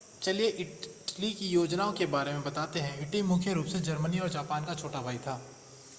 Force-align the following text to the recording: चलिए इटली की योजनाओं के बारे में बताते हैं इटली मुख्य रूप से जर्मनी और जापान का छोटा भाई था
चलिए 0.21 0.47
इटली 0.59 1.31
की 1.33 1.49
योजनाओं 1.49 1.91
के 1.93 2.05
बारे 2.07 2.31
में 2.31 2.43
बताते 2.43 2.79
हैं 2.79 2.99
इटली 2.99 3.21
मुख्य 3.23 3.53
रूप 3.53 3.65
से 3.65 3.79
जर्मनी 3.81 4.19
और 4.19 4.29
जापान 4.29 4.65
का 4.65 4.73
छोटा 4.73 5.01
भाई 5.01 5.17
था 5.17 5.39